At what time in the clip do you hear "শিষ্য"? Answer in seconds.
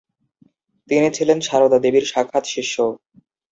2.47-2.75